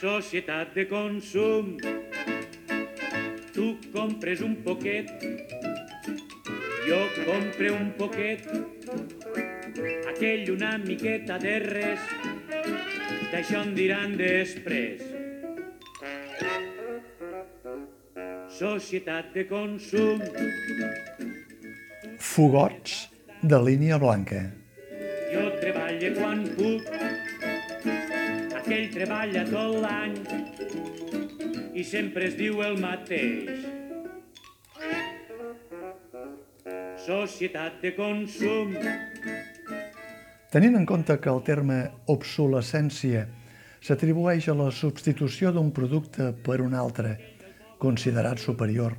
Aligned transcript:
Societat 0.00 0.74
de 0.74 0.84
consum. 0.88 1.76
Tu 3.54 3.66
compres 3.92 4.40
un 4.40 4.54
poquet, 4.64 5.10
jo 6.86 7.00
compre 7.26 7.70
un 7.72 7.92
poquet, 7.98 8.48
aquell 10.14 10.50
una 10.54 10.72
miqueta 10.80 11.38
de 11.42 11.54
res, 11.66 12.08
d'això 13.32 13.62
en 13.62 13.76
diran 13.76 14.16
després. 14.18 15.04
Societat 18.58 19.32
de 19.36 19.48
consum. 19.52 20.20
Fogots 22.34 23.00
de 23.42 23.64
línia 23.70 24.00
blanca. 24.00 24.63
Jo 25.64 25.70
treballo 25.70 26.08
quan 26.18 26.40
puc, 26.58 26.88
aquell 28.52 28.88
treballa 28.92 29.44
tot 29.48 29.76
l'any 29.80 30.16
i 31.72 31.84
sempre 31.88 32.26
es 32.28 32.34
diu 32.36 32.58
el 32.60 32.74
mateix. 32.82 33.62
Societat 37.06 37.78
de 37.80 37.94
consum. 37.96 38.74
Tenint 40.52 40.76
en 40.76 40.84
compte 40.84 41.16
que 41.16 41.32
el 41.32 41.40
terme 41.46 41.78
obsolescència 42.12 43.22
s'atribueix 43.80 44.50
a 44.52 44.56
la 44.58 44.66
substitució 44.68 45.54
d'un 45.54 45.70
producte 45.72 46.34
per 46.44 46.58
un 46.60 46.76
altre, 46.76 47.14
considerat 47.80 48.36
superior, 48.42 48.98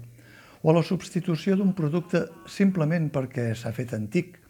o 0.65 0.73
a 0.73 0.75
la 0.79 0.83
substitució 0.89 1.59
d'un 1.61 1.77
producte 1.77 2.23
simplement 2.49 3.11
perquè 3.13 3.51
s'ha 3.53 3.69
fet 3.69 3.93
antic 3.93 4.41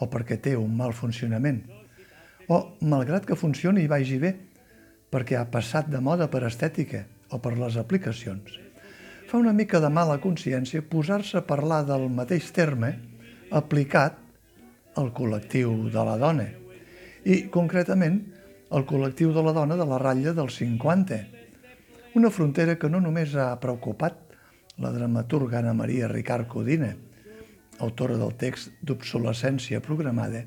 o 0.00 0.08
perquè 0.12 0.38
té 0.42 0.56
un 0.58 0.74
mal 0.76 0.94
funcionament, 0.96 1.62
o, 2.48 2.58
malgrat 2.80 3.26
que 3.26 3.38
funcioni 3.38 3.82
i 3.82 3.90
vagi 3.90 4.20
bé, 4.22 4.34
perquè 5.10 5.38
ha 5.38 5.48
passat 5.50 5.88
de 5.90 6.00
moda 6.02 6.28
per 6.30 6.44
estètica 6.46 7.04
o 7.32 7.40
per 7.42 7.56
les 7.58 7.78
aplicacions, 7.80 8.58
fa 9.26 9.40
una 9.40 9.54
mica 9.56 9.80
de 9.82 9.90
mala 9.90 10.20
consciència 10.22 10.84
posar-se 10.86 11.40
a 11.40 11.46
parlar 11.46 11.82
del 11.88 12.06
mateix 12.12 12.52
terme 12.54 12.92
aplicat 13.50 14.20
al 14.96 15.10
col·lectiu 15.14 15.88
de 15.92 16.04
la 16.06 16.16
dona. 16.20 16.46
I, 17.26 17.48
concretament, 17.52 18.20
al 18.70 18.86
col·lectiu 18.86 19.32
de 19.34 19.42
la 19.42 19.54
dona 19.54 19.76
de 19.78 19.86
la 19.86 19.98
ratlla 20.02 20.32
dels 20.36 20.60
50, 20.62 21.18
una 22.16 22.30
frontera 22.30 22.78
que 22.80 22.88
no 22.88 23.00
només 23.02 23.34
ha 23.34 23.50
preocupat 23.60 24.22
la 24.82 24.92
dramaturga 24.92 25.58
Anna 25.58 25.74
Maria 25.74 26.08
Ricard 26.08 26.46
Codina, 26.48 26.94
autora 27.84 28.16
del 28.20 28.34
text 28.40 28.72
d'obsolescència 28.82 29.82
programada, 29.84 30.44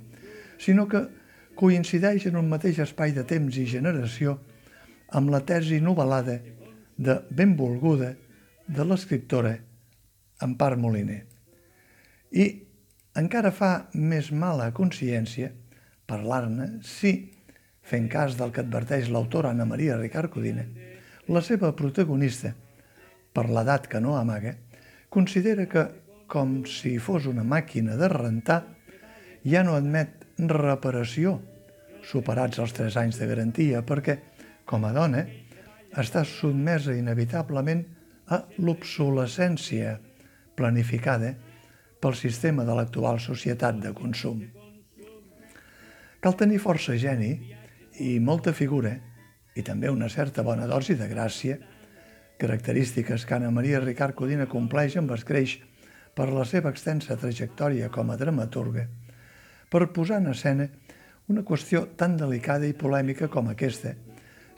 sinó 0.60 0.88
que 0.90 1.06
coincideix 1.60 2.30
en 2.30 2.40
un 2.40 2.50
mateix 2.50 2.80
espai 2.84 3.14
de 3.16 3.26
temps 3.28 3.58
i 3.60 3.66
generació 3.68 4.38
amb 5.18 5.32
la 5.34 5.42
tesi 5.46 5.80
novel·lada 5.84 6.40
de 6.98 7.16
benvolguda 7.30 8.14
de 8.68 8.86
l'escriptora 8.86 9.56
Empar 10.46 10.76
Moliner. 10.78 11.24
I 12.32 12.46
encara 13.20 13.52
fa 13.52 13.72
més 13.94 14.30
mala 14.32 14.70
consciència 14.76 15.52
parlar-ne 16.10 16.80
si, 16.86 17.14
fent 17.82 18.08
cas 18.12 18.38
del 18.38 18.54
que 18.54 18.64
adverteix 18.64 19.10
l'autora 19.10 19.52
Anna 19.54 19.66
Maria 19.66 19.98
Ricard 19.98 20.32
Codina, 20.34 20.66
la 21.30 21.42
seva 21.46 21.72
protagonista, 21.78 22.54
per 23.34 23.46
l'edat 23.50 23.88
que 23.90 24.02
no 24.02 24.16
amaga, 24.18 24.56
considera 25.14 25.68
que, 25.70 25.86
com 26.30 26.62
si 26.70 26.98
fos 27.02 27.26
una 27.28 27.44
màquina 27.44 27.98
de 27.98 28.08
rentar, 28.12 28.62
ja 29.44 29.64
no 29.66 29.76
admet 29.76 30.28
reparació 30.40 31.40
superats 32.06 32.62
els 32.62 32.74
3 32.78 32.98
anys 33.02 33.20
de 33.20 33.28
garantia 33.28 33.82
perquè, 33.86 34.20
com 34.70 34.86
a 34.86 34.94
dona, 34.96 35.26
està 35.98 36.24
sotmesa 36.24 36.94
inevitablement 36.96 37.84
a 38.30 38.44
l'obsolescència 38.62 39.98
planificada 40.56 41.34
pel 42.00 42.16
sistema 42.16 42.64
de 42.64 42.76
l'actual 42.78 43.20
societat 43.20 43.80
de 43.82 43.92
consum. 43.98 44.44
Cal 46.20 46.36
tenir 46.36 46.60
força 46.62 46.96
geni 47.00 47.32
i 48.04 48.20
molta 48.20 48.54
figura 48.54 48.94
i 49.56 49.64
també 49.66 49.90
una 49.92 50.10
certa 50.12 50.44
bona 50.44 50.68
dosi 50.68 50.96
de 51.00 51.08
gràcia, 51.10 51.58
característiques 52.40 53.26
que 53.26 53.36
Anna 53.36 53.52
Maria 53.52 53.82
Ricard 53.84 54.16
Codina 54.16 54.46
compleix 54.48 54.96
amb 55.00 55.12
escreix 55.16 55.58
per 56.20 56.34
la 56.36 56.44
seva 56.44 56.74
extensa 56.74 57.16
trajectòria 57.16 57.88
com 57.88 58.10
a 58.12 58.18
dramaturga, 58.20 58.82
per 59.72 59.86
posar 59.96 60.18
en 60.20 60.34
escena 60.34 60.66
una 61.32 61.46
qüestió 61.48 61.86
tan 61.96 62.18
delicada 62.20 62.68
i 62.68 62.76
polèmica 62.76 63.30
com 63.32 63.48
aquesta, 63.48 63.94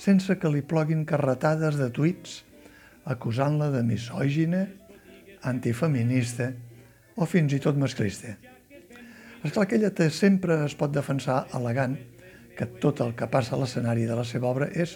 sense 0.02 0.40
que 0.42 0.50
li 0.50 0.64
ploguin 0.66 1.04
carretades 1.06 1.76
de 1.78 1.92
tuits 1.94 2.40
acusant-la 3.14 3.68
de 3.76 3.84
misògina, 3.86 4.62
antifeminista 5.46 6.48
o 7.22 7.28
fins 7.30 7.54
i 7.54 7.60
tot 7.62 7.78
masclista. 7.78 8.34
Esclar 9.46 9.68
que 9.68 9.78
ella 9.78 9.92
té, 9.94 10.08
sempre 10.10 10.58
es 10.66 10.74
pot 10.80 10.90
defensar 10.96 11.44
elegant 11.60 11.94
que 12.58 12.66
tot 12.82 13.04
el 13.06 13.14
que 13.14 13.28
passa 13.30 13.54
a 13.54 13.60
l'escenari 13.62 14.08
de 14.10 14.18
la 14.18 14.26
seva 14.26 14.50
obra 14.50 14.70
és 14.74 14.96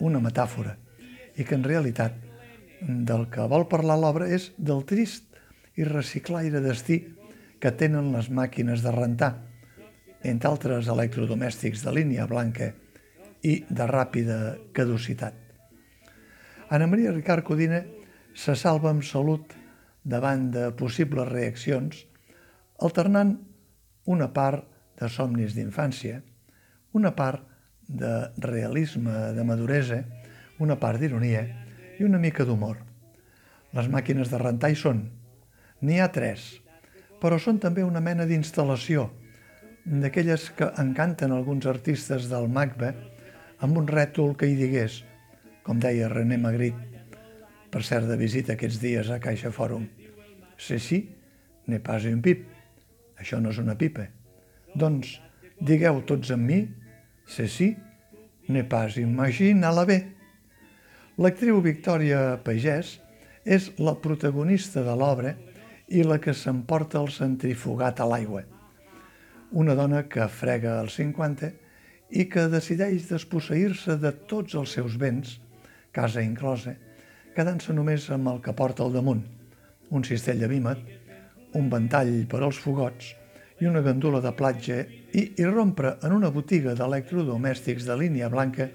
una 0.00 0.24
metàfora 0.24 0.72
i 1.36 1.44
que 1.44 1.60
en 1.60 1.68
realitat 1.68 2.16
del 2.80 3.28
que 3.28 3.44
vol 3.52 3.68
parlar 3.68 3.98
l'obra 4.00 4.30
és 4.32 4.48
del 4.56 4.86
trist 4.88 5.28
i 5.76 5.84
reciclaire 5.88 6.60
destí 6.60 7.00
que 7.62 7.72
tenen 7.78 8.12
les 8.12 8.28
màquines 8.30 8.82
de 8.82 8.92
rentar, 8.92 9.32
entre 10.22 10.50
altres 10.50 10.88
electrodomèstics 10.92 11.84
de 11.84 11.94
línia 11.94 12.26
blanca 12.30 12.72
i 13.42 13.62
de 13.68 13.86
ràpida 13.90 14.38
caducitat. 14.74 15.34
Anna 16.72 16.86
Maria 16.86 17.12
Ricard 17.12 17.44
Codina 17.44 17.82
se 18.34 18.54
salva 18.56 18.90
amb 18.90 19.04
salut 19.04 19.52
davant 20.02 20.50
de 20.54 20.70
possibles 20.78 21.28
reaccions, 21.28 22.04
alternant 22.82 23.36
una 24.10 24.30
part 24.34 24.66
de 24.98 25.08
somnis 25.08 25.54
d'infància, 25.54 26.20
una 26.98 27.12
part 27.16 27.44
de 27.88 28.12
realisme, 28.40 29.34
de 29.36 29.44
maduresa, 29.44 30.02
una 30.58 30.78
part 30.80 31.00
d'ironia 31.00 31.42
i 31.98 32.06
una 32.06 32.18
mica 32.18 32.46
d'humor. 32.48 32.78
Les 33.76 33.88
màquines 33.88 34.30
de 34.30 34.40
rentar 34.40 34.72
hi 34.72 34.78
són. 34.78 35.02
N'hi 35.82 35.98
ha 35.98 36.10
tres, 36.14 36.44
però 37.18 37.38
són 37.42 37.58
també 37.62 37.82
una 37.82 38.00
mena 38.00 38.26
d'instal·lació, 38.26 39.08
d'aquelles 39.82 40.44
que 40.54 40.68
encanten 40.78 41.34
alguns 41.34 41.66
artistes 41.66 42.28
del 42.30 42.46
MACBA 42.46 42.92
amb 43.66 43.78
un 43.80 43.88
rètol 43.90 44.36
que 44.38 44.46
hi 44.46 44.54
digués 44.58 45.00
com 45.66 45.78
deia 45.82 46.10
René 46.10 46.38
Magritte, 46.38 47.02
per 47.70 47.82
cert 47.86 48.08
de 48.10 48.18
visita 48.20 48.54
aquests 48.54 48.80
dies 48.82 49.10
a 49.10 49.18
Caixa 49.22 49.52
Fòrum. 49.54 49.86
Ceci 50.58 51.00
ne 51.70 51.78
pas 51.80 52.04
un 52.10 52.20
pip. 52.22 52.44
Això 53.18 53.38
no 53.40 53.50
és 53.54 53.58
una 53.62 53.76
pipa. 53.78 54.08
Doncs 54.74 55.16
digueu 55.62 56.02
tots 56.06 56.32
amb 56.34 56.46
mi, 56.50 56.60
ceci 57.26 57.70
ne 58.52 58.64
pas 58.66 58.98
imagina-la 59.00 59.86
bé. 59.88 59.98
L'actriu 61.22 61.60
Victòria 61.62 62.38
Pagès 62.44 62.98
és 63.44 63.70
la 63.78 63.94
protagonista 63.98 64.82
de 64.86 64.94
l'obra 64.98 65.34
i 65.92 66.02
la 66.08 66.18
que 66.22 66.32
s'emporta 66.32 67.00
el 67.00 67.10
centrifugat 67.12 68.00
a 68.00 68.08
l'aigua. 68.08 68.42
Una 69.52 69.76
dona 69.76 70.06
que 70.08 70.24
frega 70.32 70.78
als 70.80 70.96
50 70.96 71.50
i 72.16 72.24
que 72.32 72.48
decideix 72.52 73.10
desposseir-se 73.10 73.98
de 74.00 74.12
tots 74.30 74.56
els 74.56 74.72
seus 74.78 74.96
béns 75.00 75.36
casa 75.92 76.24
inclosa, 76.24 76.72
quedant-se 77.36 77.76
només 77.76 78.08
amb 78.12 78.32
el 78.32 78.40
que 78.44 78.54
porta 78.56 78.84
al 78.84 78.96
damunt, 78.96 79.20
un 79.92 80.04
cistell 80.08 80.40
de 80.40 80.48
vímet, 80.48 80.80
un 81.60 81.68
ventall 81.72 82.14
per 82.32 82.40
als 82.40 82.60
fogots 82.60 83.12
i 83.60 83.68
una 83.68 83.84
gandula 83.84 84.22
de 84.24 84.32
platja 84.32 84.80
i 85.12 85.26
irrompre 85.44 85.98
en 86.02 86.16
una 86.16 86.32
botiga 86.32 86.72
d'electrodomèstics 86.74 87.84
de 87.88 87.98
línia 88.00 88.32
blanca 88.32 88.70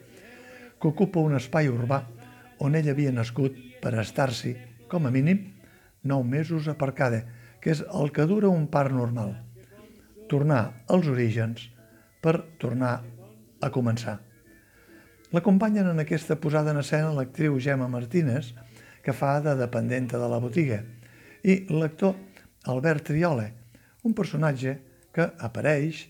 que 0.78 0.94
ocupa 0.94 1.26
un 1.26 1.36
espai 1.42 1.70
urbà 1.74 2.04
on 2.62 2.78
ell 2.78 2.90
havia 2.94 3.12
nascut 3.14 3.58
per 3.82 3.98
estar-s'hi, 4.02 4.54
com 4.90 5.06
a 5.06 5.12
mínim, 5.14 5.57
nou 6.04 6.24
mesos 6.24 6.68
aparcada, 6.68 7.24
que 7.62 7.74
és 7.74 7.84
el 7.88 8.12
que 8.14 8.28
dura 8.30 8.50
un 8.50 8.68
part 8.72 8.94
normal. 8.94 9.36
Tornar 10.30 10.84
als 10.88 11.08
orígens 11.08 11.70
per 12.22 12.40
tornar 12.62 13.02
a 13.62 13.70
començar. 13.74 14.20
L'acompanyen 15.36 15.90
en 15.92 16.00
aquesta 16.00 16.38
posada 16.40 16.72
en 16.72 16.82
escena 16.82 17.12
l'actriu 17.16 17.58
Gemma 17.60 17.90
Martínez, 17.92 18.54
que 19.04 19.16
fa 19.16 19.38
de 19.44 19.56
dependenta 19.60 20.20
de 20.20 20.28
la 20.32 20.40
botiga, 20.44 20.82
i 21.44 21.64
l'actor 21.72 22.16
Albert 22.68 23.10
Triola, 23.10 23.48
un 24.04 24.14
personatge 24.16 24.78
que 25.16 25.26
apareix 25.44 26.06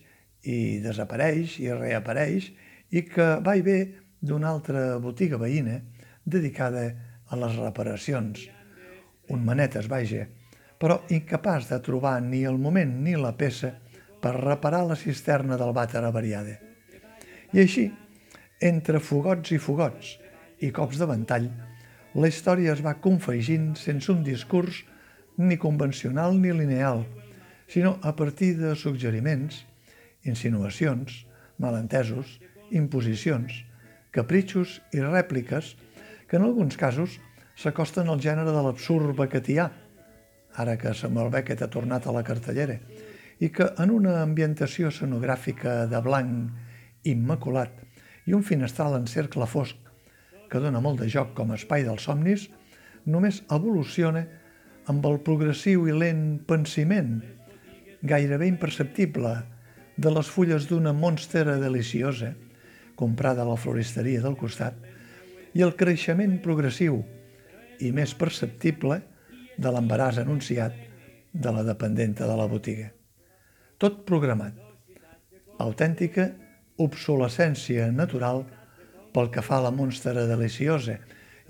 i 0.46 0.78
desapareix 0.82 1.58
i 1.62 1.70
reapareix 1.72 2.50
i 2.90 3.02
que 3.06 3.28
va 3.44 3.56
i 3.58 3.64
ve 3.66 3.78
d'una 4.20 4.50
altra 4.50 4.98
botiga 5.02 5.38
veïna 5.40 5.80
dedicada 6.24 6.84
a 7.28 7.38
les 7.38 7.58
reparacions. 7.58 8.57
Un 9.34 9.44
manetes, 9.44 9.88
vaja, 9.90 10.26
però 10.78 11.02
incapaç 11.12 11.68
de 11.68 11.78
trobar 11.84 12.16
ni 12.22 12.44
el 12.48 12.58
moment 12.58 12.94
ni 13.04 13.16
la 13.18 13.34
peça 13.36 13.74
per 14.22 14.34
reparar 14.38 14.84
la 14.86 14.96
cisterna 14.96 15.58
del 15.58 15.74
vàter 15.74 16.02
avariada. 16.04 16.56
I 17.52 17.62
així, 17.64 17.88
entre 18.60 19.00
fogots 19.00 19.52
i 19.54 19.58
fogots 19.62 20.16
i 20.64 20.70
cops 20.74 20.98
de 21.00 21.06
ventall, 21.08 21.48
la 22.18 22.30
història 22.30 22.72
es 22.74 22.82
va 22.84 22.96
confegint 23.04 23.74
sense 23.78 24.10
un 24.12 24.24
discurs 24.26 24.82
ni 25.38 25.58
convencional 25.60 26.34
ni 26.40 26.52
lineal, 26.52 27.04
sinó 27.68 27.98
a 28.02 28.14
partir 28.16 28.56
de 28.58 28.74
suggeriments, 28.74 29.64
insinuacions, 30.24 31.24
malentesos, 31.58 32.38
imposicions, 32.70 33.62
capritxos 34.10 34.80
i 34.96 35.04
rèpliques 35.04 35.74
que 36.28 36.36
en 36.36 36.48
alguns 36.48 36.76
casos 36.80 37.20
s'acosten 37.58 38.06
al 38.06 38.20
gènere 38.22 38.52
de 38.54 38.60
l'absurd 38.62 39.16
becatià, 39.18 39.66
ara 40.62 40.76
que 40.78 40.92
Samuel 40.94 41.32
Beckett 41.34 41.64
ha 41.64 41.70
tornat 41.74 42.06
a 42.06 42.14
la 42.14 42.22
cartellera, 42.22 42.76
i 43.42 43.50
que 43.50 43.66
en 43.82 43.90
una 43.90 44.20
ambientació 44.22 44.92
escenogràfica 44.92 45.80
de 45.90 46.00
blanc 46.02 47.08
immaculat 47.10 47.74
i 48.30 48.36
un 48.38 48.44
finestral 48.46 48.94
en 48.98 49.10
cercle 49.10 49.46
fosc 49.50 49.90
que 50.48 50.62
dona 50.62 50.82
molt 50.84 51.02
de 51.02 51.10
joc 51.10 51.34
com 51.34 51.50
a 51.50 51.58
espai 51.58 51.82
dels 51.86 52.06
somnis, 52.06 52.46
només 53.04 53.42
evoluciona 53.50 54.24
amb 54.88 55.04
el 55.10 55.18
progressiu 55.26 55.88
i 55.90 55.98
lent 55.98 56.24
pensiment, 56.48 57.18
gairebé 58.06 58.46
imperceptible, 58.48 59.34
de 59.98 60.10
les 60.14 60.30
fulles 60.30 60.70
d'una 60.70 60.94
monstera 60.94 61.58
deliciosa, 61.58 62.36
comprada 62.94 63.42
a 63.42 63.50
la 63.50 63.58
floristeria 63.58 64.22
del 64.22 64.38
costat, 64.38 64.78
i 65.58 65.64
el 65.66 65.74
creixement 65.74 66.38
progressiu 66.44 67.02
i 67.80 67.92
més 67.94 68.14
perceptible 68.18 69.00
de 69.58 69.72
l'embaràs 69.74 70.20
anunciat 70.22 70.74
de 71.32 71.52
la 71.54 71.64
dependenta 71.66 72.26
de 72.26 72.36
la 72.38 72.46
botiga. 72.50 72.88
Tot 73.78 74.04
programat. 74.06 74.54
Autèntica 75.62 76.28
obsolescència 76.78 77.90
natural 77.92 78.44
pel 79.14 79.30
que 79.34 79.42
fa 79.42 79.58
a 79.58 79.66
la 79.66 79.74
monstera 79.74 80.26
deliciosa 80.30 80.98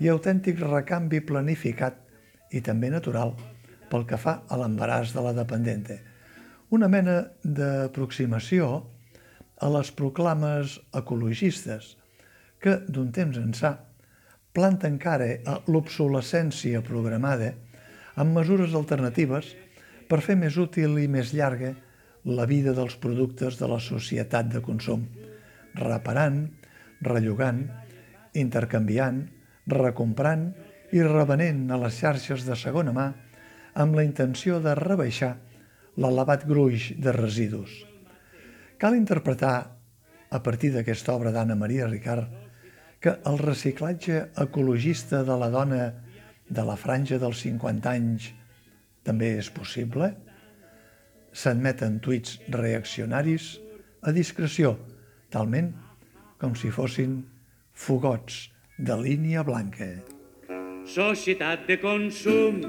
i 0.01 0.09
autèntic 0.09 0.61
recanvi 0.61 1.21
planificat 1.25 1.97
i 2.55 2.61
també 2.65 2.89
natural 2.89 3.35
pel 3.89 4.05
que 4.09 4.17
fa 4.21 4.39
a 4.47 4.57
l'embaràs 4.61 5.13
de 5.13 5.23
la 5.25 5.33
dependenta. 5.37 5.97
Una 6.69 6.87
mena 6.87 7.19
d'aproximació 7.43 8.69
a 9.59 9.69
les 9.73 9.91
proclames 9.91 10.77
ecologistes 10.95 11.95
que, 12.61 12.77
d'un 12.87 13.09
temps 13.15 13.37
ençà, 13.41 13.73
planta 14.53 14.89
encara 14.89 15.29
a 15.45 15.59
l'obsolescència 15.69 16.81
programada 16.85 17.53
amb 18.19 18.35
mesures 18.35 18.73
alternatives 18.75 19.53
per 20.09 20.23
fer 20.25 20.35
més 20.39 20.57
útil 20.57 20.97
i 20.99 21.07
més 21.07 21.33
llarga 21.37 21.75
la 22.25 22.45
vida 22.49 22.73
dels 22.75 22.95
productes 22.99 23.59
de 23.59 23.67
la 23.69 23.79
societat 23.79 24.49
de 24.51 24.61
consum, 24.65 25.05
reparant, 25.77 26.41
rellogant, 27.05 27.61
intercanviant, 28.33 29.21
recomprant 29.69 30.49
i 30.91 31.03
revenent 31.05 31.69
a 31.71 31.77
les 31.79 32.01
xarxes 32.01 32.45
de 32.47 32.57
segona 32.57 32.93
mà 32.95 33.07
amb 33.79 33.95
la 33.95 34.03
intenció 34.03 34.59
de 34.63 34.73
rebaixar 34.75 35.35
l'elevat 35.99 36.45
gruix 36.49 36.91
de 36.97 37.13
residus. 37.15 37.71
Cal 38.79 38.95
interpretar, 38.95 39.75
a 40.29 40.39
partir 40.43 40.73
d'aquesta 40.73 41.13
obra 41.13 41.31
d'Anna 41.35 41.55
Maria 41.57 41.87
Ricard, 41.87 42.48
que 42.99 43.15
el 43.29 43.39
reciclatge 43.39 44.25
ecologista 44.43 45.23
de 45.23 45.37
la 45.39 45.49
dona 45.53 45.87
de 46.49 46.65
la 46.65 46.75
franja 46.79 47.19
dels 47.21 47.45
50 47.45 47.93
anys 47.93 48.29
també 49.07 49.33
és 49.39 49.49
possible? 49.53 50.11
S'admeten 51.31 51.99
tuits 52.03 52.39
reaccionaris 52.51 53.55
a 54.01 54.13
discreció, 54.15 54.75
talment 55.31 55.73
com 56.39 56.55
si 56.55 56.71
fossin 56.73 57.21
fogots 57.73 58.47
de 58.77 58.95
línia 58.99 59.43
blanca 59.47 59.93
societat 60.89 61.67
de 61.67 61.77
consum. 61.77 62.61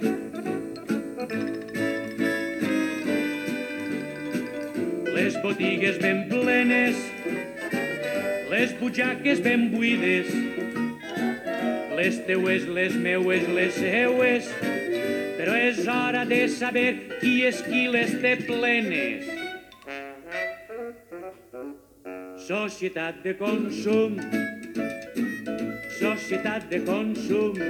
Les 5.15 5.38
botigues 5.43 5.97
ben 6.03 6.27
plenes, 6.29 7.00
les 8.50 8.73
butxaques 8.81 9.41
ben 9.43 9.70
buides, 9.70 10.26
les 11.97 12.19
teues, 12.26 12.67
les 12.67 12.94
meues, 12.97 13.47
les 13.55 13.70
seues, 13.70 14.49
però 15.38 15.55
és 15.55 15.79
hora 15.87 16.25
de 16.26 16.41
saber 16.50 16.88
qui 17.20 17.44
és 17.47 17.61
qui 17.62 17.87
les 17.94 18.17
té 18.23 18.35
plenes. 18.43 19.29
Societat 22.49 23.23
de 23.23 23.37
consum, 23.38 24.19
societat 26.00 26.67
de 26.73 26.82
consum, 26.91 27.62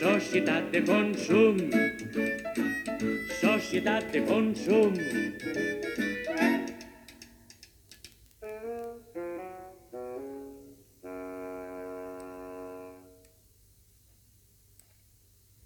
societat 0.00 0.72
de 0.72 0.84
consum, 0.88 1.60
societat 3.42 4.12
de 4.16 4.24
consum. 4.32 4.96